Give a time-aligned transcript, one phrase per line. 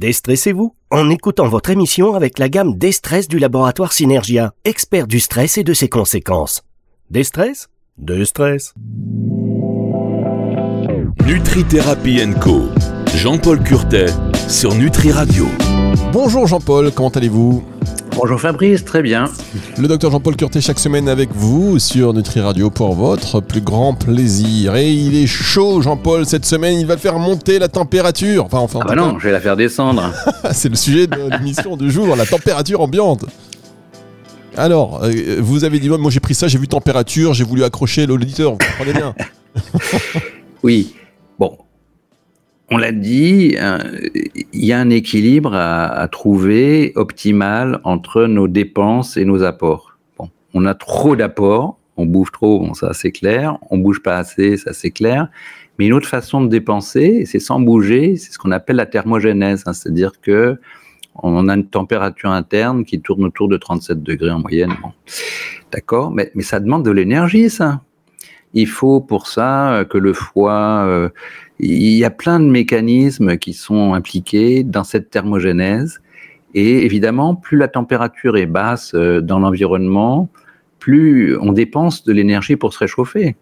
[0.00, 5.58] Déstressez-vous en écoutant votre émission avec la gamme Destress du laboratoire Synergia, expert du stress
[5.58, 6.62] et de ses conséquences.
[7.10, 8.72] Destress Destress.
[11.26, 12.70] Nutri-Thérapie Co.
[13.14, 14.06] Jean-Paul Curtet
[14.48, 15.44] sur Nutri Radio.
[16.14, 17.62] Bonjour Jean-Paul, comment allez-vous?
[18.22, 19.24] Bonjour Fabrice, très bien.
[19.78, 23.94] Le docteur Jean-Paul Curtet chaque semaine avec vous sur Nutri Radio pour votre plus grand
[23.94, 24.76] plaisir.
[24.76, 28.44] Et il est chaud Jean-Paul cette semaine, il va faire monter la température.
[28.44, 28.80] Enfin, enfin.
[28.82, 30.12] Ah bah non, je vais la faire descendre.
[30.52, 33.24] C'est le sujet de l'émission du jour, la température ambiante.
[34.54, 38.04] Alors, euh, vous avez dit, moi j'ai pris ça, j'ai vu température, j'ai voulu accrocher
[38.04, 39.14] l'auditeur, vous comprenez bien.
[40.62, 40.94] oui,
[42.70, 43.78] on l'a dit, euh,
[44.52, 49.98] il y a un équilibre à, trouver optimal entre nos dépenses et nos apports.
[50.16, 54.56] Bon, on a trop d'apports, on bouge trop, ça c'est clair, on bouge pas assez,
[54.56, 55.28] ça c'est clair.
[55.78, 59.64] Mais une autre façon de dépenser, c'est sans bouger, c'est ce qu'on appelle la thermogénèse,
[59.66, 59.72] hein.
[59.72, 60.56] c'est-à-dire que
[61.22, 64.72] on a une température interne qui tourne autour de 37 degrés en moyenne.
[65.72, 67.80] D'accord, mais, mais ça demande de l'énergie, ça.
[68.54, 71.08] Il faut pour ça que le foie euh,
[71.62, 76.00] il y a plein de mécanismes qui sont impliqués dans cette thermogénèse.
[76.54, 80.28] Et évidemment, plus la température est basse euh, dans l'environnement,
[80.78, 83.36] plus on dépense de l'énergie pour se réchauffer.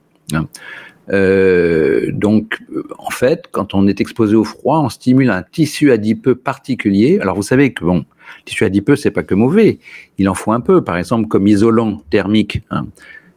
[1.10, 2.60] Euh, donc,
[2.98, 7.18] en fait, quand on est exposé au froid, on stimule un tissu adipeux particulier.
[7.20, 8.04] Alors, vous savez que bon,
[8.44, 9.78] tissu adipeux, c'est pas que mauvais.
[10.18, 12.62] Il en faut un peu, par exemple, comme isolant thermique.
[12.70, 12.86] Hein.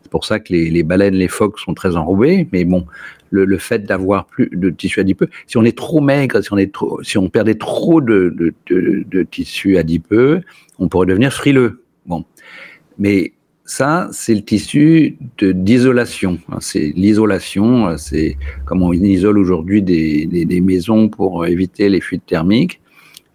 [0.02, 2.50] C'est pour ça que les, les, baleines, les phoques sont très enrobés.
[2.52, 2.86] Mais bon,
[3.32, 5.30] le, fait d'avoir plus de tissu adipeux.
[5.48, 8.36] Si on est trop maigre, si on, est trop, si on perdait trop de,
[8.70, 10.42] de, tissu adipeux,
[10.80, 11.82] on pourrait devenir frileux.
[12.06, 12.26] Bon.
[13.00, 13.34] Mais
[13.66, 16.40] ça, c'est le tissu d'isolation.
[16.60, 22.82] C'est l'isolation, c'est comme on isole aujourd'hui des, maisons pour éviter les fuites thermiques.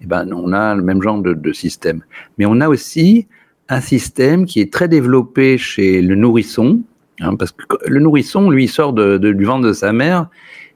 [0.03, 2.03] Eh ben, on a le même genre de, système.
[2.36, 3.27] Mais on a aussi
[3.69, 6.83] un système qui est très développé chez le nourrisson,
[7.20, 10.28] Hein, parce que le nourrisson, lui, sort du ventre de sa mère,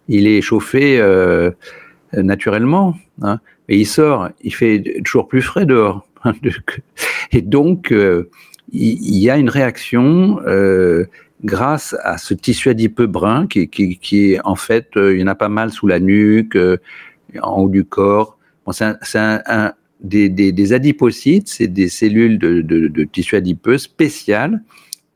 [0.09, 1.51] il est chauffé euh,
[2.13, 6.07] naturellement, hein, et il sort, il fait toujours plus frais dehors.
[7.33, 8.29] Et donc, euh,
[8.73, 11.05] il, y a une réaction euh,
[11.45, 15.29] grâce à ce tissu adipeux brun qui, qui, qui est en fait, il y en
[15.29, 16.59] a pas mal sous la nuque,
[17.41, 18.37] en haut du corps.
[18.67, 24.61] Bon, c'est un, un, des, des, adipocytes, c'est des cellules de, de tissu adipeux spéciales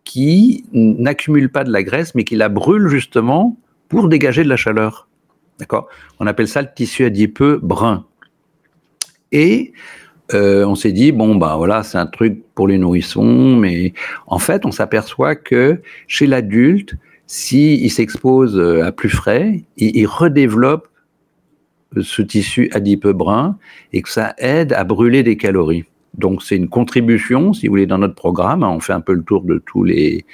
[0.04, 3.56] qui n'accumule pas de la graisse, mais qui la brûle justement
[3.88, 5.08] pour dégager de la chaleur.
[5.58, 5.88] D'accord?
[6.20, 8.04] On appelle ça le tissu adipeux brun.
[9.32, 9.72] Et
[10.32, 13.92] euh, on s'est dit, bon, bah voilà, c'est un truc pour les nourrissons, mais
[14.26, 16.94] en fait, on s'aperçoit que chez l'adulte,
[17.26, 20.88] s'il s'expose euh, à plus frais, il redéveloppe
[22.00, 23.58] ce tissu adipeux brun
[23.92, 25.84] et que ça aide à brûler des calories.
[26.18, 28.62] Donc c'est une contribution, si vous voulez, dans notre programme.
[28.62, 30.24] On fait un peu le tour de tous les,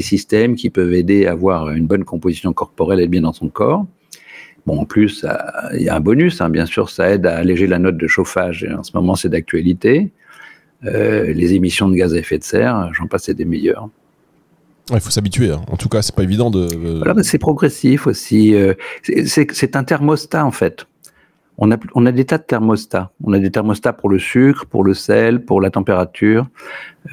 [0.00, 3.86] systèmes qui peuvent aider à avoir une bonne composition corporelle et bien dans son corps.
[4.66, 5.26] Bon, en plus,
[5.74, 6.50] il y a un bonus, hein.
[6.50, 8.64] bien sûr, ça aide à alléger la note de chauffage.
[8.64, 10.10] Et en ce moment, c'est d'actualité.
[10.84, 13.88] Euh, les émissions de gaz à effet de serre, j'en passe, des meilleurs.
[14.90, 15.50] Il faut s'habituer.
[15.50, 15.62] Hein.
[15.70, 16.68] En tout cas, c'est pas évident de.
[16.98, 18.54] Voilà, c'est progressif aussi.
[18.54, 20.86] Euh, c'est un thermostat en fait
[21.58, 23.10] on a, des tas de thermostats.
[23.22, 26.46] On a des thermostats pour le sucre, pour le sel, pour la température.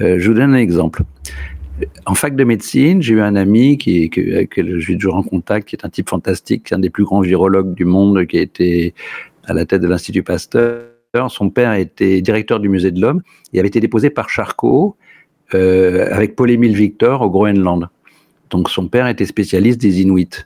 [0.01, 1.01] Euh, je vous donne un exemple.
[2.05, 5.15] En fac de médecine, j'ai eu un ami qui, qui, avec lequel je suis toujours
[5.15, 7.85] en contact, qui est un type fantastique, qui est un des plus grands virologues du
[7.85, 8.93] monde, qui a été
[9.45, 10.83] à la tête de l'Institut Pasteur.
[11.29, 14.95] Son père était directeur du musée de l'homme et avait été déposé par Charcot
[15.53, 17.87] euh, avec Paul-Émile Victor au Groenland.
[18.51, 20.45] Donc son père était spécialiste des Inuits.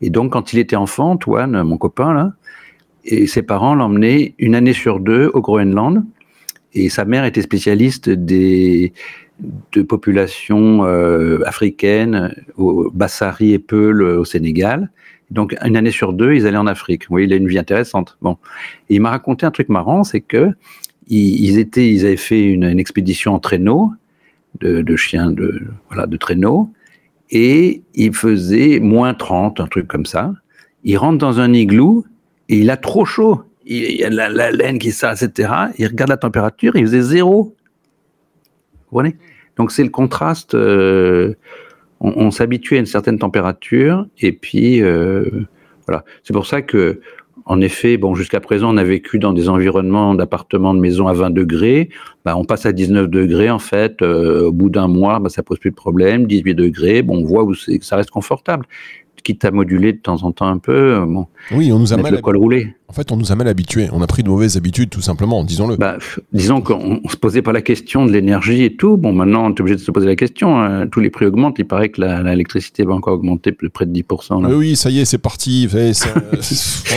[0.00, 2.32] Et donc quand il était enfant, Antoine, mon copain là,
[3.04, 6.04] et ses parents l'emmenaient une année sur deux au Groenland.
[6.74, 8.92] Et sa mère était spécialiste des,
[9.72, 14.90] de populations euh, africaines, au Bassari et Peul au Sénégal.
[15.30, 17.04] Donc, une année sur deux, ils allaient en Afrique.
[17.10, 18.18] Oui, il a une vie intéressante.
[18.20, 18.36] Bon.
[18.88, 20.50] Et il m'a raconté un truc marrant, c'est que
[21.08, 23.92] ils, étaient, ils avaient fait une, une expédition en traîneau,
[24.60, 26.70] de, de chiens de, voilà, de traîneau,
[27.30, 30.32] et il faisait moins 30, un truc comme ça.
[30.84, 32.04] Ils rentrent dans un igloo
[32.48, 33.42] il a trop chaud.
[33.64, 35.52] Il y a la, laine qui sort, etc.
[35.78, 37.54] Il regarde la température, il faisait zéro.
[38.90, 39.16] Vous voyez?
[39.56, 40.54] Donc c'est le contraste.
[40.54, 41.34] Euh,
[42.00, 45.46] on, s'habitue à une certaine température et puis euh,
[45.86, 46.04] voilà.
[46.24, 47.00] C'est pour ça que,
[47.44, 51.12] en effet, bon, jusqu'à présent, on a vécu dans des environnements d'appartements, de maisons à
[51.12, 51.90] 20 degrés.
[52.24, 54.02] Bah, on passe à 19 degrés en fait.
[54.02, 56.26] Euh, au bout d'un mois, bah, ça pose plus de problème.
[56.26, 58.66] 18 degrés, bon, on voit où ça reste confortable.
[59.22, 60.98] Quitte à moduler de temps en temps un peu.
[61.06, 62.14] Bon, Oui, on nous a mal.
[62.14, 62.74] le col roulé.
[62.88, 63.88] En fait, on nous a mal habitués.
[63.92, 65.76] On a pris de mauvaises habitudes, tout simplement, disons-le.
[65.76, 65.96] Bah,
[66.34, 68.98] disons qu'on on se posait pas la question de l'énergie et tout.
[68.98, 70.60] Bon, maintenant, on est obligé de se poser la question.
[70.60, 70.86] hein.
[70.88, 71.58] Tous les prix augmentent.
[71.58, 74.42] Il paraît que l'électricité va encore augmenter de près de 10%.
[74.42, 74.48] là.
[74.50, 75.66] Oui, oui, ça y est, c'est parti.
[75.68, 76.10] fait, ça-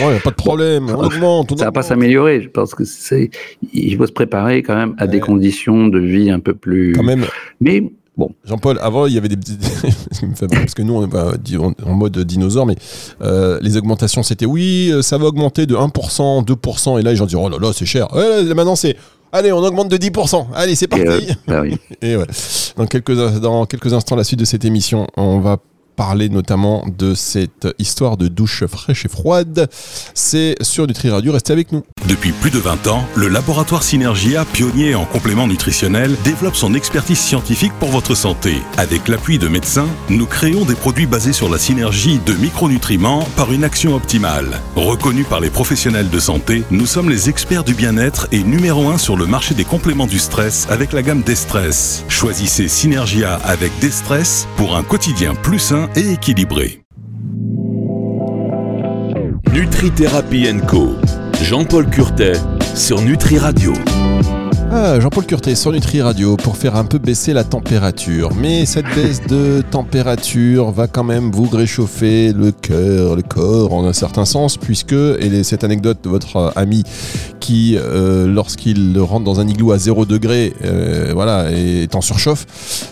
[0.06, 0.86] ouais, pas de problème.
[0.90, 1.52] On augmente.
[1.52, 2.42] on Ça va pas s'améliorer.
[2.42, 3.30] Je pense que c'est,
[3.72, 6.92] il faut se préparer quand même à des conditions de vie un peu plus.
[6.92, 7.24] Quand même,
[7.60, 7.82] Mais
[8.16, 9.36] bon, Jean-Paul, avant, il y avait des
[10.22, 11.32] marrer, parce que nous, on est pas
[11.84, 12.76] en mode dinosaure, mais
[13.22, 17.16] euh, les augmentations, c'était oui, euh, ça va augmenter de 1%, 2%, et là, les
[17.16, 18.12] gens disent oh là là, c'est cher.
[18.14, 18.96] Ouais, là, maintenant, c'est
[19.32, 20.46] allez, on augmente de 10%.
[20.54, 21.04] Allez, c'est et, parti.
[21.06, 21.76] euh, bah oui.
[22.02, 22.26] Et ouais.
[22.76, 25.58] Dans quelques, dans quelques instants, la suite de cette émission, on va
[25.96, 29.68] parler notamment de cette histoire de douche fraîche et froide.
[30.14, 31.82] C'est sur Nutri Radio, restez avec nous.
[32.08, 37.18] Depuis plus de 20 ans, le laboratoire Synergia, pionnier en compléments nutritionnels, développe son expertise
[37.18, 38.54] scientifique pour votre santé.
[38.76, 43.52] Avec l'appui de médecins, nous créons des produits basés sur la synergie de micronutriments par
[43.52, 44.60] une action optimale.
[44.76, 48.98] Reconnus par les professionnels de santé, nous sommes les experts du bien-être et numéro 1
[48.98, 52.04] sur le marché des compléments du stress avec la gamme Destress.
[52.08, 56.82] Choisissez Synergia avec Destress pour un quotidien plus sain et équilibré.
[59.52, 60.96] Nutri-Thérapie Co.
[61.42, 62.32] Jean-Paul Curtet
[62.74, 63.72] sur Nutri Radio.
[64.68, 68.34] Ah, Jean-Paul Curtet sur Nutri Radio pour faire un peu baisser la température.
[68.34, 73.86] Mais cette baisse de température va quand même vous réchauffer le cœur, le corps en
[73.86, 76.82] un certain sens, puisque, et cette anecdote de votre ami
[77.38, 82.44] qui, euh, lorsqu'il rentre dans un igloo à 0 degré, euh, voilà, est en surchauffe,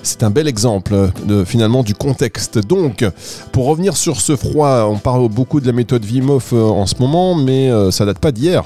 [0.04, 2.58] c'est un bel exemple de, finalement du contexte.
[2.58, 3.04] Donc,
[3.50, 6.86] pour revenir sur ce froid, on parle beaucoup de la méthode Wim Hof euh, en
[6.86, 8.64] ce moment, mais ça date pas d'hier.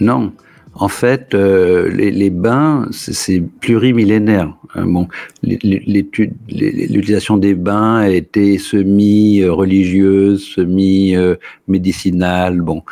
[0.00, 0.32] Non.
[0.78, 4.54] En fait, euh, les, les bains, c'est- plurimillénaire.
[4.74, 4.86] hein.
[4.86, 5.08] bon,
[5.42, 12.60] l'utilisation des bains a été semi-religieuse, semi-médicinale.
[12.60, 12.82] Bon,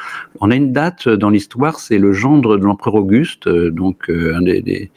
[0.41, 4.35] on a une date dans l'histoire, c'est le gendre de l'empereur Auguste, euh, donc euh,
[4.35, 4.91] un des, des-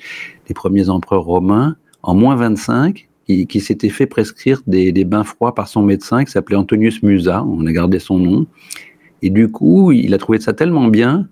[0.47, 5.25] des premiers empereurs romains, en moins 25, qui, qui s'était fait prescrire des, des bains
[5.25, 7.43] froids par son médecin, qui s'appelait Antonius Musa.
[7.43, 8.47] On a gardé son nom.
[9.21, 11.27] Et du coup, il a trouvé ça tellement bien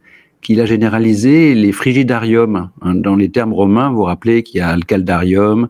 [0.46, 2.70] qu'il a généralisé les frigidariums.
[2.82, 2.94] hein.
[2.96, 5.70] Dans les termes romains, vous vous rappelez qu'il y a le caldarium.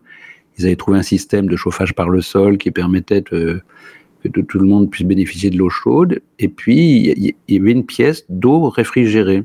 [0.57, 3.61] Ils avaient trouvé un système de chauffage par le sol qui permettait que
[4.23, 6.21] tout le monde puisse bénéficier de l'eau chaude.
[6.39, 9.43] Et puis, il y- avait une pièce d'eau réfrigérée.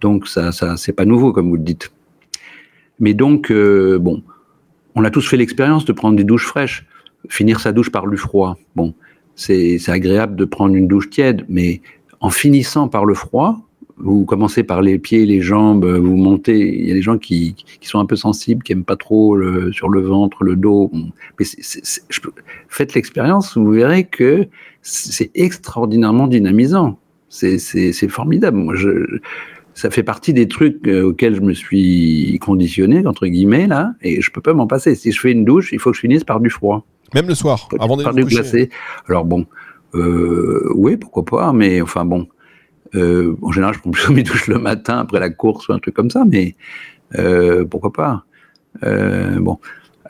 [0.00, 1.90] Donc, ça, ça c'est pas nouveau, comme vous le dites.
[3.00, 4.22] Mais donc, euh, bon,
[4.94, 6.86] on a tous fait l'expérience de prendre des douches fraîches.
[7.28, 8.58] Finir sa douche par le froid.
[8.76, 8.94] Bon,
[9.34, 11.80] c'est agréable de prendre une douche tiède, mais
[12.20, 13.67] en finissant par le froid,
[14.00, 16.58] vous commencez par les pieds, les jambes, vous montez.
[16.58, 19.36] Il y a des gens qui, qui sont un peu sensibles, qui aiment pas trop
[19.36, 20.90] le, sur le ventre, le dos.
[21.38, 22.20] Mais je
[22.68, 24.46] faites l'expérience, vous verrez que
[24.82, 26.98] c'est extraordinairement dynamisant.
[27.28, 28.56] C'est formidable.
[28.56, 29.20] Moi, je,
[29.74, 34.20] ça fait partie des trucs euh, auxquels je me suis conditionné, entre guillemets, là, et
[34.20, 34.96] je peux pas m'en passer.
[34.96, 36.84] Si je fais une douche, il faut que je finisse par du froid.
[37.14, 38.70] Même le soir, avant d'aller par du glacé.
[39.08, 39.46] Alors bon,
[39.94, 42.26] euh, oui, pourquoi pas, mais enfin bon,
[42.94, 45.78] euh, en général, je prends plutôt mes douches le matin après la course ou un
[45.78, 46.56] truc comme ça, mais
[47.18, 48.24] euh, pourquoi pas.
[48.84, 49.58] Euh, bon.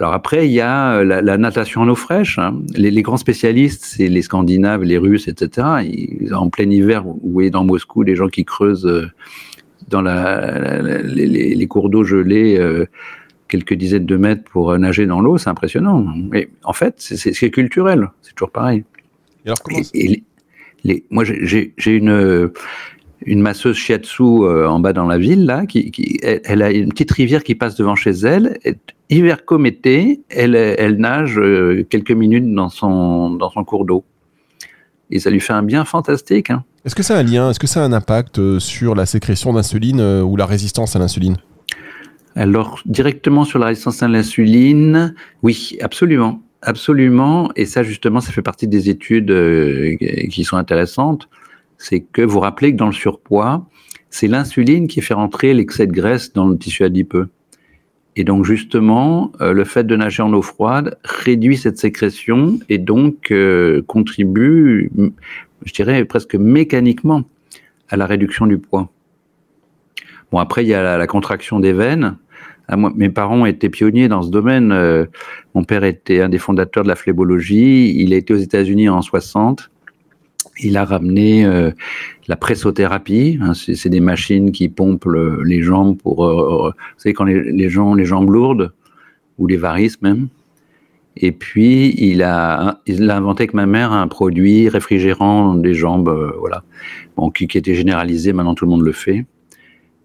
[0.01, 2.39] Alors après, il y a la, la natation en eau fraîche.
[2.39, 2.61] hein.
[2.77, 5.67] Les, les grands spécialistes, c'est les Scandinaves, les Russes, etc.
[5.83, 9.11] Ils- en plein hiver, vous voyez dans Moscou des gens qui creusent
[9.89, 12.87] dans la, la- la- les, les- les cours d'eau gelés euh,
[13.49, 15.37] quelques dizaines de mètres pour nager dans l'eau.
[15.37, 16.07] C'est impressionnant.
[16.31, 18.09] Mais en fait, c'est- culturel.
[18.23, 18.85] C'est toujours pareil.
[19.45, 20.23] Et alors, comment Et, et
[20.85, 22.51] les, moi, j'ai- une,
[23.27, 26.71] une masseuse shiatsu euh, en bas dans la ville, là, qui, qui- elle, elle a
[26.71, 28.59] une petite rivière qui passe devant chez elle.
[28.65, 28.75] Et
[29.11, 34.05] hiver comme été, elle, elle nage euh, quelques minutes dans son, dans son cours d'eau.
[35.11, 36.51] Et ça lui fait un bien fantastique.
[36.51, 36.65] hein.
[36.85, 39.05] Est-ce que ça a un lien Est-ce que ça a un impact euh, sur la
[39.07, 41.37] sécrétion d'insuline euh, ou la résistance à l'insuline?
[42.37, 46.41] Alors, directement sur la résistance à l'insuline, oui, absolument.
[46.63, 47.51] Absolument.
[47.57, 51.29] Et ça, justement, ça fait partie des études euh, qui sont intéressantes.
[51.77, 53.67] C'est que vous rappelez que dans le surpoids,
[54.11, 57.29] c'est l'insuline qui fait rentrer l'excès de graisse dans le tissu adipeux.
[58.17, 62.79] Et donc, justement, euh, le fait de nager en eau froide réduit cette sécrétion et
[62.79, 64.91] donc euh, contribue,
[65.65, 67.23] je dirais, presque mécaniquement
[67.89, 68.91] à la réduction du poids.
[70.33, 72.17] Bon, après, il y a la contraction des veines.
[72.69, 74.73] Ah, mes parents étaient pionniers dans ce domaine.
[74.73, 75.07] Euh,
[75.55, 77.95] mon père était un des fondateurs de la phlébologie.
[77.99, 79.71] Il a été aux États-Unis en 60.
[80.61, 81.71] Il a ramené euh,
[82.27, 83.39] la pressothérapie.
[83.41, 87.53] Hein, c'est des machines qui pompent le- les jambes pour, euh, vous savez, quand les,
[87.53, 88.73] les gens ont les jambes lourdes
[89.39, 90.29] ou les varices même.
[91.17, 96.63] Et puis, il a, inventé avec ma mère un produit réfrigérant des jambes, voilà,
[97.35, 99.27] qui, était généralisé, maintenant tout le monde le fait.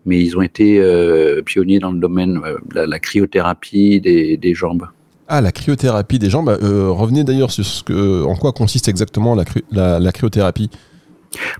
[0.05, 4.38] Mais ils ont été euh, pionniers dans le domaine euh, de la, la, cryothérapie des,
[4.38, 4.88] des, jambes.
[5.27, 6.50] Ah, la cryothérapie des jambes.
[6.50, 10.69] Euh, revenez d'ailleurs sur ce que, en quoi consiste exactement la, la, la cryothérapie.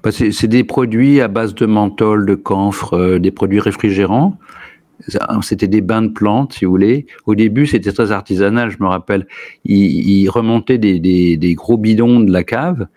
[0.03, 4.38] Bah c'est des produits à base de menthol, de camphre, des produits réfrigérants
[5.41, 7.05] c'était des bains de plantes, si vous voulez.
[7.25, 9.27] Au début, c'était très artisanal, je me rappelle.
[9.65, 12.88] Ils, remontaient des, des, des, gros bidons de la cave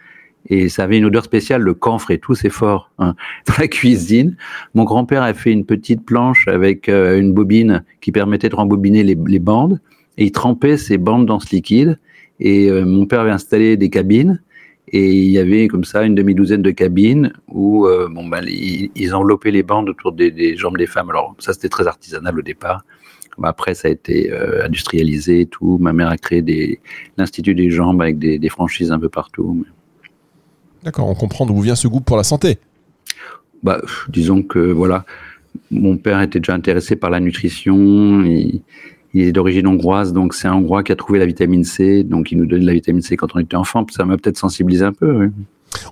[0.48, 2.90] et ça avait une odeur spéciale, le camphre et tout, c'est fort.
[2.98, 3.14] Hein.
[3.46, 4.36] Dans la cuisine,
[4.74, 9.02] mon grand-père a fait une petite planche avec euh, une bobine qui permettait de rembobiner
[9.02, 9.80] les, les, bandes
[10.18, 11.98] et il trempait ces bandes dans ce liquide.
[12.38, 14.40] Et euh, mon père avait installé des cabines
[14.88, 19.14] et il y avait comme ça une demi-douzaine de cabines où euh, bon, ben, ils,
[19.14, 21.10] enveloppaient les bandes autour des, des, jambes des femmes.
[21.10, 22.84] Alors ça, c'était très artisanal au départ.
[23.42, 25.78] Après, ça a été euh, industrialisé et tout.
[25.78, 26.80] Ma mère a créé
[27.18, 29.66] l'Institut des jambes avec des, des, franchises un peu partout.
[30.86, 32.58] D'accord, on comprend d'où vient ce goût pour la santé.
[33.64, 35.04] Bah, disons que voilà,
[35.72, 38.22] mon père était déjà intéressé par la nutrition.
[38.22, 38.62] Il,
[39.12, 42.30] il est d'origine hongroise, donc c'est un Hongrois qui a trouvé la vitamine C, donc
[42.30, 43.84] il nous donnait de la vitamine C quand on était enfant.
[43.90, 45.10] Ça m'a peut-être sensibilisé un peu.
[45.10, 45.26] Oui.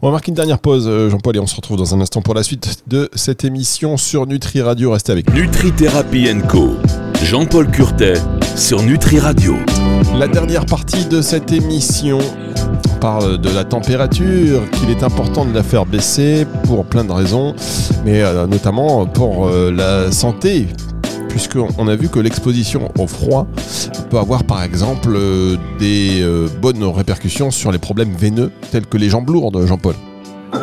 [0.01, 2.23] On va marquer une dernière pause, euh, Jean-Paul, et on se retrouve dans un instant
[2.23, 4.93] pour la suite de cette émission sur Nutri Radio.
[4.93, 5.41] Restez avec nous.
[5.41, 6.77] Nutri Thérapie Co.
[7.25, 8.15] Jean-Paul Curtet
[8.57, 9.55] sur Nutri Radio.
[10.17, 15.53] La dernière partie de cette émission on parle de la température, qu'il est important de
[15.53, 17.55] la faire baisser pour plein de raisons,
[18.05, 20.69] mais euh, notamment pour euh, la santé,
[21.29, 23.47] puisqu'on a vu que l'exposition au froid
[24.09, 26.25] peut avoir par exemple euh, des
[26.63, 29.95] bonnes répercussions sur les problèmes veineux tels que les jambes lourdes, Jean-Paul.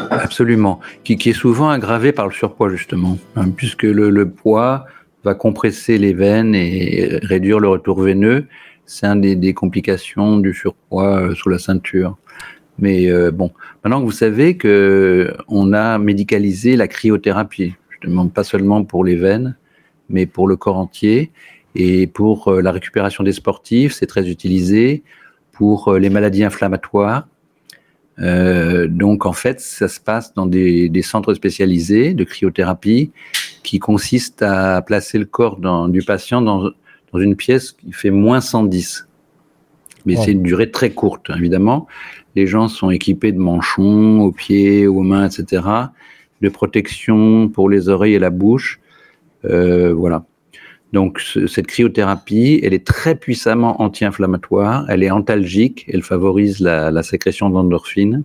[0.10, 4.86] Absolument, qui, qui, est souvent aggravé par le surpoids justement, hein, puisque le, le, poids
[5.24, 8.48] va compresser les veines et réduire le retour veineux.
[8.86, 12.18] C'est un des, des, complications du surpoids euh, sous la ceinture.
[12.80, 13.52] Mais euh, bon,
[13.84, 19.16] maintenant que vous savez que on a médicalisé la cryothérapie, justement pas seulement pour les
[19.16, 19.56] veines,
[20.10, 21.32] mais pour le corps entier.
[21.76, 25.04] Et pour euh, la récupération des sportifs, c'est très utilisé.
[25.52, 27.28] Pour euh, les maladies inflammatoires,
[28.20, 33.12] euh, donc en fait, ça se passe dans des, des, centres spécialisés de cryothérapie
[33.64, 36.72] qui consistent à placer le corps dans, du patient dans,
[37.12, 39.08] dans, une pièce qui fait moins 110.
[40.06, 41.88] Mais c'est une durée très courte, évidemment.
[42.36, 45.64] Les gens sont équipés de manchons aux pieds, aux mains, etc.,
[46.42, 48.80] de protection pour les oreilles et la bouche.
[49.46, 50.26] Euh, voilà.
[50.92, 56.90] Donc ce, cette cryothérapie, elle est très puissamment anti-inflammatoire, elle est antalgique, elle favorise la,
[56.90, 58.24] la sécrétion d'endorphines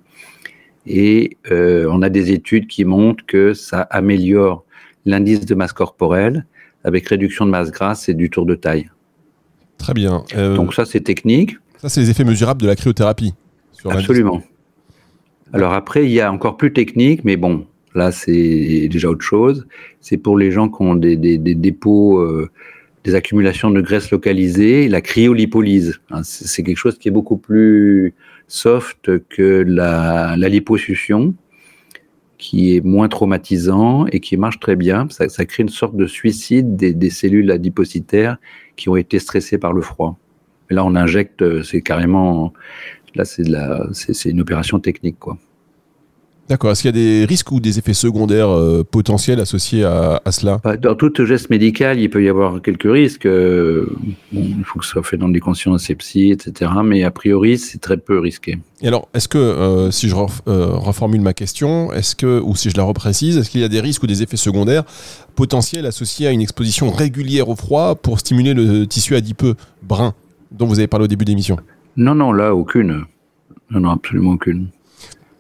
[0.87, 4.65] et euh, on a des études qui montrent que ça améliore
[5.07, 6.45] l'indice de masse corporelle
[6.85, 8.91] avec réduction de masse grasse et du tour de taille.
[9.79, 10.25] Très bien.
[10.37, 11.57] Euh, Donc ça c'est technique.
[11.79, 13.35] Ça c'est les effets mesurables de la cryothérapie.
[13.89, 14.43] Absolument.
[15.53, 19.67] Alors après il y a encore plus technique, mais bon, Là, c'est déjà autre chose.
[20.03, 22.51] C'est pour les gens qui ont des, des, des dépôts, euh,
[23.05, 25.99] des accumulations de graisse localisées, la cryolipolyse.
[26.11, 28.13] Hein, c'est quelque chose qui est beaucoup plus
[28.49, 31.35] soft que la, la liposuction,
[32.39, 35.09] qui est moins traumatisant et qui marche très bien.
[35.11, 38.37] Ça, crée une sorte de suicide des, cellules adipocytaires
[38.77, 40.19] qui ont été stressées par le froid.
[40.71, 42.53] Et là, on injecte, euh, c'est carrément,
[43.15, 45.39] là, c'est une opération technique, quoi.
[46.49, 46.71] D'accord.
[46.71, 50.31] Est-ce qu'il y a des risques ou des effets secondaires euh, potentiels associés à, à,
[50.31, 50.61] cela?
[50.81, 53.27] Dans tout geste médical, il peut y avoir quelques risques.
[53.27, 53.91] Euh,
[54.33, 56.71] il faut que ce soit fait dans des conditions asepsie, etc.
[56.85, 58.59] Mais a priori, c'est très peu risqué.
[58.81, 62.71] Et alors, est-ce que, euh, si je ref, reformule ma question, est-ce que, ou si
[62.71, 64.85] je la reprécise, est-ce qu'il y a des risques ou des effets secondaires
[65.35, 70.15] potentiels associés à une exposition régulière au froid pour stimuler le tissu adipeux brun
[70.53, 71.57] dont vous avez parlé au début de l'émission?
[71.97, 73.05] Non, non, là, aucune.
[73.71, 74.69] Non, non, absolument aucune.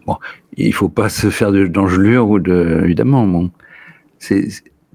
[0.06, 0.16] Bon,
[0.56, 3.50] il faut pas se faire d'engelure ou de, évidemment, bon,
[4.18, 4.48] c'est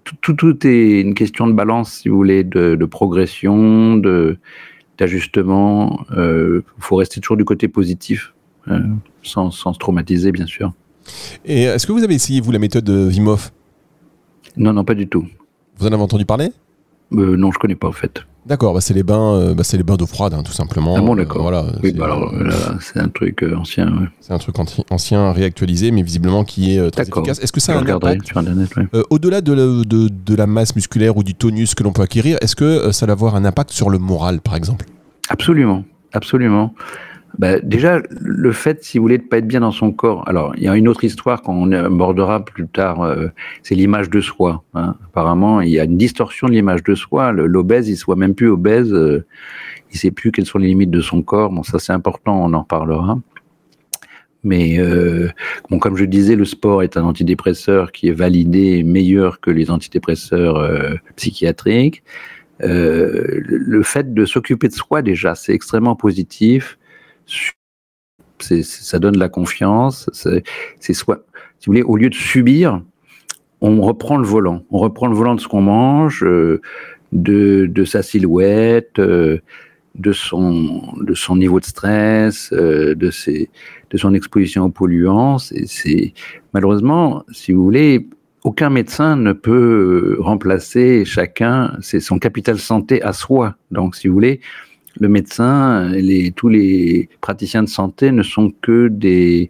[0.04, 4.38] tout, tout, est une question de balance, si vous voulez, de, de progression, de
[4.98, 6.06] d'ajustement.
[6.12, 8.34] Il euh, faut rester toujours du côté positif,
[8.68, 8.80] euh,
[9.24, 10.74] sans, sans se traumatiser, bien sûr.
[11.46, 13.52] Et est-ce que vous avez essayé, vous, la méthode Hof?
[14.58, 15.26] Non, non, pas du tout.
[15.78, 16.50] Vous en avez entendu parler?
[17.14, 18.26] Euh, Non, je connais pas, en fait.
[18.44, 20.96] D'accord, bah c'est les bains, euh, bah c'est les bains d'eau froide, hein, tout simplement.
[20.98, 21.42] Ah bon, d'accord.
[21.42, 22.34] Euh, voilà, oui, bah alors
[22.80, 23.88] c'est un truc euh, ancien.
[23.88, 24.08] Ouais.
[24.20, 24.56] C'est un truc
[24.90, 27.40] ancien, réactualisé, mais visiblement qui est euh, très efficace.
[27.40, 28.88] Est-ce que ça a un impact sur Internet ouais.
[28.96, 32.02] euh, Au-delà de, la, de, de la masse musculaire ou du tonus que l'on peut
[32.02, 34.86] acquérir, est-ce que ça va avoir un impact sur le moral, par exemple?
[35.30, 35.84] Absolument,
[36.14, 36.74] absolument.
[37.38, 40.28] Bah, déjà, le fait, si vous voulez, de pas être bien dans son corps.
[40.28, 43.02] Alors, il y a une autre histoire qu'on abordera plus tard.
[43.02, 43.28] euh,
[43.64, 44.64] c'est l'image de soi.
[44.74, 44.96] hein.
[45.06, 47.32] Apparemment, il y a une distorsion de l'image de soi.
[47.32, 48.94] L'obèse, il soit même plus obèse.
[48.94, 49.26] euh,
[49.92, 51.52] il sait plus quelles sont les limites de son corps.
[51.52, 52.44] Bon, ça, c'est important.
[52.44, 53.20] On en reparlera.
[54.44, 55.30] Mais euh,
[55.70, 59.70] bon, comme je disais, le sport est un antidépresseur qui est validé meilleur que les
[59.70, 62.04] antidépresseurs psychiatriques.
[62.60, 66.78] Le fait de s'occuper de soi déjà, c'est extrêmement positif.
[68.40, 70.10] Ça donne la confiance.
[70.14, 71.26] C'est soit,
[71.60, 72.82] si vous voulez, au lieu de subir,
[73.62, 74.64] on reprend le volant.
[74.72, 76.60] On reprend le volant de ce qu'on mange, euh,
[77.12, 79.40] de, sa silhouette, euh,
[79.96, 85.38] de son niveau de stress, euh, de son exposition aux polluants.
[85.38, 86.14] C'est
[86.54, 88.08] malheureusement, si vous voulez,
[88.44, 93.56] aucun médecin ne peut remplacer chacun, c'est son capital santé à soi.
[93.70, 94.42] Donc, si vous voulez,
[95.00, 99.50] le médecin, les, tous les praticiens de santé ne sont que des,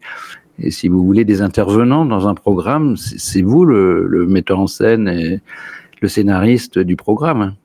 [0.60, 2.95] et si vous voulez, des intervenants dans un programme.
[2.98, 5.39] C'est vous le, le metteur en scène et
[6.01, 7.55] le scénariste du programme.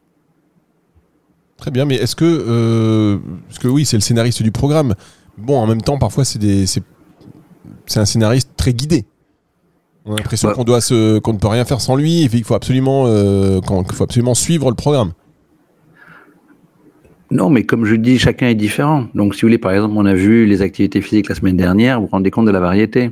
[1.59, 3.18] Très bien, mais est-ce que, euh,
[3.49, 4.95] parce que oui, c'est le scénariste du programme.
[5.38, 6.83] Bon, en même temps, parfois, c'est
[7.97, 9.04] un scénariste très guidé.
[10.04, 10.54] On a l'impression Ouais.
[10.54, 13.61] qu'on doit se, qu'on ne peut rien faire sans lui, et qu'il faut absolument, euh,
[13.61, 15.12] qu'il faut absolument suivre le programme.
[17.30, 19.09] Non, mais comme je dis, chacun est différent.
[19.14, 22.00] Donc, si vous voulez, par exemple, on a vu les activités physiques la semaine dernière,
[22.00, 23.11] vous vous rendez compte de la variété.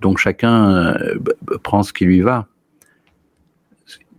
[0.00, 1.18] Donc, chacun euh,
[1.64, 2.46] prend ce qui lui va.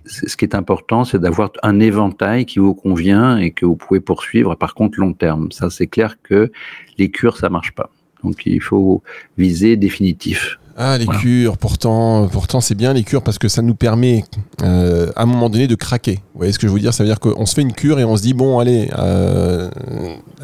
[0.05, 3.99] Ce qui est important, c'est d'avoir un éventail qui vous convient et que vous pouvez
[3.99, 4.55] poursuivre.
[4.55, 6.51] Par contre, long terme, ça, c'est clair que
[6.97, 7.91] les cures, ça marche pas.
[8.23, 9.03] Donc, il faut
[9.37, 10.59] viser définitif.
[10.81, 11.19] Ah, les Voilà.
[11.19, 14.23] cures, pourtant, pourtant c'est bien les cures parce que ça nous permet
[14.63, 16.19] euh, à un moment donné de craquer.
[16.33, 16.93] Vous voyez ce que je veux dire?
[16.93, 19.69] Ça veut dire qu'on se fait une cure et on se dit, bon, allez, euh,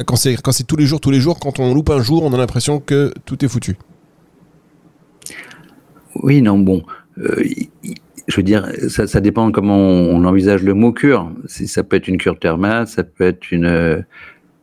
[0.06, 2.36] quand c'est tous les jours, tous les jours, quand on loupe un jour, on a
[2.36, 3.78] l'impression que tout est foutu.
[6.22, 6.82] Oui, non, bon.
[7.18, 7.42] euh,
[8.28, 11.30] je veux dire, ça, ça dépend comment on, on envisage le mot cure.
[11.46, 14.04] Si ça peut être une cure thermale, ça peut être une,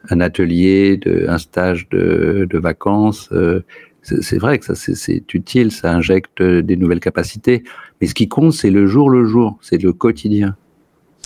[0.10, 3.32] un atelier, de, un stage de, de vacances.
[4.12, 7.64] Euh, c'est vrai que ça c'est- utile, ça injecte des nouvelles capacités.
[8.02, 10.56] Mais ce qui compte, c'est le jour le jour, c'est le quotidien,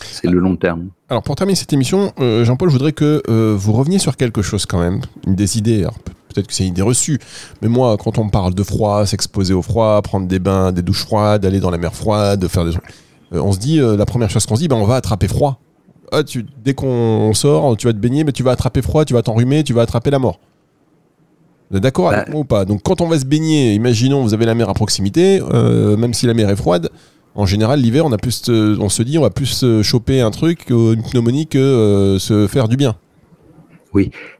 [0.01, 0.89] c'est le long terme.
[1.09, 4.41] Alors pour terminer cette émission, euh, Jean-Paul, je voudrais que euh, vous reveniez sur quelque
[4.41, 5.85] chose quand même, une des idées.
[6.29, 7.19] Peut-être que c'est une idée reçue,
[7.61, 11.03] mais moi, quand on parle de froid, s'exposer au froid, prendre des bains, des douches
[11.05, 12.75] froides, aller dans la mer froide, faire des
[13.33, 15.27] euh, on se dit, euh, la première chose qu'on se dit, ben, on va attraper
[15.27, 15.59] froid.
[16.11, 19.13] Ah, tu, dès qu'on sort, tu vas te baigner, mais tu vas attraper froid, tu
[19.13, 20.39] vas t'enrhumer, tu vas attraper la mort.
[21.69, 22.31] Vous êtes d'accord avec Bah.
[22.31, 22.65] moi ou pas?
[22.65, 26.13] Donc quand on va se baigner, imaginons vous avez la mer à proximité, euh, même
[26.13, 26.89] si la mer est froide,
[27.35, 30.69] en général l'hiver on a plus, on se dit on va plus choper un truc,
[30.69, 32.95] une pneumonie que euh, se faire du bien.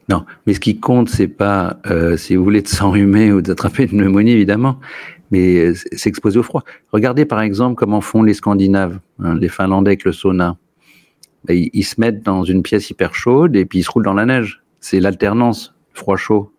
[0.09, 3.83] Non, mais ce qui compte, c'est pas, euh, si vous voulez, de s'enrhumer ou d'attraper
[3.83, 4.77] une pneumonie, évidemment,
[5.31, 6.63] mais s'exposer au froid.
[6.93, 10.57] Regardez par exemple comment font les Scandinaves, hein, les Finlandais avec le sauna.
[11.45, 14.05] Ben, ils, ils se mettent dans une pièce hyper chaude et puis ils se roulent
[14.05, 14.61] dans la neige.
[14.79, 16.51] C'est l'alternance, froid-chaud,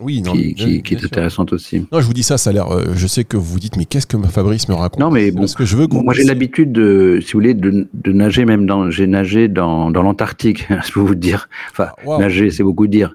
[0.00, 1.86] Oui, non, qui, mais- qui- bien qui est intéressante aussi.
[1.92, 2.70] Non, je vous dis ça, ça a l'air.
[2.72, 5.00] euh, je sais que vous vous dites, mais qu'est-ce que Fabrice me raconte?
[5.00, 7.52] Non, mais bon, Parce que je veux que Moi, j'ai l'habitude de, si vous voulez,
[7.54, 11.48] de, de nager même dans, j'ai nagé dans, dans l'Antarctique, je peux vous dire.
[11.70, 13.14] Enfin, Ah, nager, c'est beaucoup dire.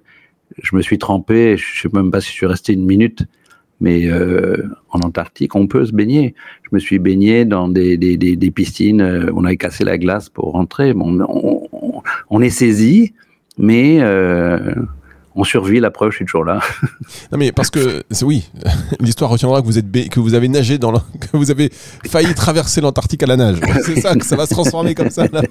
[0.62, 3.24] Je me suis trempé, je sais même pas si je suis resté une minute,
[3.82, 4.58] mais euh,
[4.92, 6.36] en Antarctique, on peut se baigner.
[6.64, 9.98] Je me suis baigné dans des, des, des, des piscines, euh, on avait cassé la
[9.98, 10.94] glace pour rentrer.
[10.94, 13.14] Bon, on, on, on est saisi,
[13.58, 14.74] mais euh,
[15.40, 16.60] on survit, la preuve, je suis toujours là.
[17.32, 18.50] Non, mais parce que oui,
[19.00, 21.70] l'histoire retiendra que vous êtes que vous avez nagé dans, le- que vous avez
[22.08, 23.58] failli traverser l'Antarctique à la nage.
[23.86, 25.28] C'est ça que ça va se transformer comme ça.
[25.32, 25.42] Là.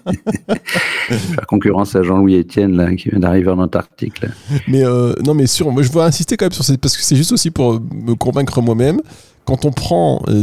[1.08, 4.20] Faire concurrence à Jean-Louis Etienne, là, qui vient d'arriver en Antarctique.
[4.22, 4.28] Là.
[4.68, 7.02] Mais euh, non, mais sûr, moi je veux insister quand même sur cette parce que
[7.02, 9.00] c'est juste aussi pour me convaincre moi-même.
[9.44, 10.42] Quand on prend, euh,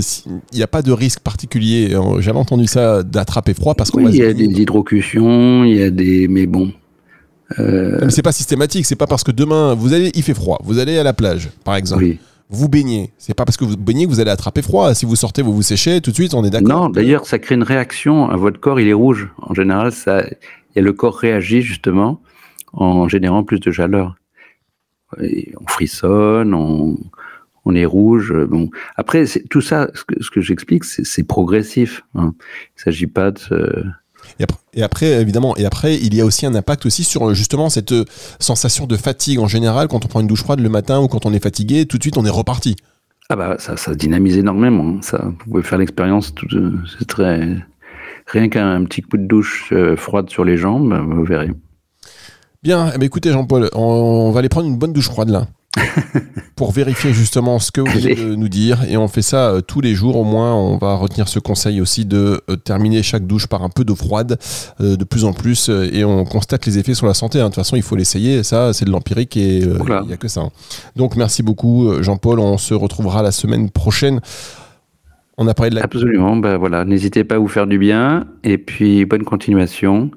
[0.54, 1.94] il n'y a pas de risque particulier.
[1.94, 5.76] euh, J'avais entendu ça d'attraper froid parce qu'on Oui, il y a des hydrocutions, il
[5.76, 6.28] y a des.
[6.30, 6.72] Mais bon.
[7.60, 8.86] Euh, Mais c'est pas systématique.
[8.86, 11.50] C'est pas parce que demain vous allez, il fait froid, vous allez à la plage,
[11.64, 12.04] par exemple.
[12.04, 12.20] oui.
[12.50, 13.12] Vous baignez.
[13.18, 14.94] C'est pas parce que vous baignez que vous allez attraper froid.
[14.94, 16.02] Si vous sortez, vous vous séchez.
[16.02, 16.84] Tout de suite, on est d'accord.
[16.84, 18.28] Non, d'ailleurs, ça crée une réaction.
[18.38, 19.30] Votre corps, il est rouge.
[19.42, 20.24] En général, ça,
[20.76, 22.22] et le corps réagit justement
[22.74, 24.16] en générant plus de chaleur.
[25.20, 26.98] Et on frissonne, on,
[27.66, 28.32] on est rouge.
[28.48, 28.70] Bon.
[28.98, 32.04] Après, tout ça, ce que, ce que j'explique, c'est c'est progressif.
[32.14, 32.36] hein.
[32.38, 33.84] Il ne s'agit pas de.
[34.39, 37.30] Et après, et après, évidemment, et après, il y a aussi un impact aussi sur
[37.30, 38.06] euh, justement cette euh,
[38.39, 41.26] sensation de fatigue en général quand on prend une douche froide le matin ou quand
[41.26, 42.76] on est fatigué, tout de suite on est reparti.
[43.30, 44.96] Ah bah ça, ça dynamise énormément.
[44.98, 45.00] hein.
[45.02, 46.34] Ça, vous pouvez faire l'expérience.
[47.00, 47.63] C'est très
[48.28, 51.52] rien qu'un petit coup de douche euh, froide sur les jambes, vous verrez.
[52.62, 55.48] Bien, eh ben, écoutez Jean-Paul, on, va aller prendre une bonne douche froide là.
[56.56, 58.84] pour vérifier justement ce que vous voulez nous dire.
[58.90, 60.54] Et on fait ça euh, tous les jours au moins.
[60.54, 63.96] On va retenir ce conseil aussi de euh, terminer chaque douche par un peu d'eau
[63.96, 64.38] froide
[64.82, 65.70] euh, de plus en plus.
[65.70, 67.40] et on constate les effets sur la santé.
[67.40, 67.46] Hein.
[67.46, 68.44] De toute façon, il faut l'essayer.
[68.44, 70.42] Ça, c'est de l'empirique et il n'y a que ça.
[70.42, 70.50] Hein.
[70.96, 72.40] Donc merci beaucoup Jean-Paul.
[72.40, 74.22] On se retrouvera la semaine prochaine.
[75.38, 75.84] On a parlé de la...
[75.84, 76.36] Absolument.
[76.38, 78.28] Ben voilà, n'hésitez pas à vous faire du bien.
[78.44, 80.12] Et puis bonne continuation.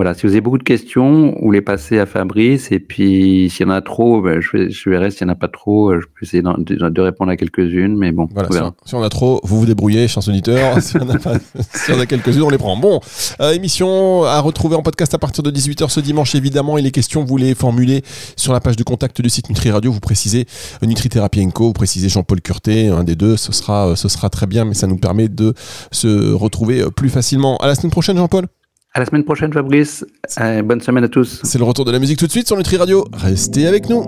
[0.00, 2.72] Voilà, si vous avez beaucoup de questions, vous les passez à Fabrice.
[2.72, 5.36] Et puis, s'il y en a trop, ben, je, je, verrai s'il n'y en a
[5.36, 5.92] pas trop.
[6.00, 7.98] Je peux essayer de, de répondre à quelques-unes.
[7.98, 10.80] Mais bon, voilà, si, on, a trop, vous vous débrouillez, chers auditeurs.
[10.80, 12.78] si on a, a quelques-unes, on les prend.
[12.78, 13.00] Bon,
[13.42, 16.78] euh, émission à retrouver en podcast à partir de 18h ce dimanche, évidemment.
[16.78, 18.00] Et les questions, vous les formulez
[18.36, 19.92] sur la page de contact du site Nutri Radio.
[19.92, 20.46] Vous précisez
[20.80, 21.66] Nutrithérapie Co.
[21.66, 23.36] Vous précisez Jean-Paul Curté, un des deux.
[23.36, 25.52] Ce sera, ce sera très bien, mais ça nous permet de
[25.92, 27.58] se retrouver plus facilement.
[27.58, 28.46] À la semaine prochaine, Jean-Paul.
[28.92, 30.04] À la semaine prochaine, Fabrice.
[30.40, 31.40] Euh, bonne semaine à tous.
[31.44, 33.04] C'est le retour de la musique tout de suite sur Nutri Radio.
[33.12, 34.04] Restez avec nous.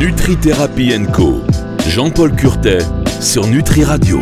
[0.00, 1.40] Nutri Thérapie Co.
[1.86, 2.78] Jean-Paul Curtet
[3.20, 4.18] sur Nutri Radio.